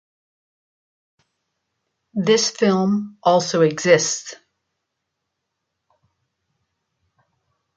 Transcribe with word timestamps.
This 2.15 2.49
film 2.49 3.19
also 3.21 3.61
exists. 3.61 4.33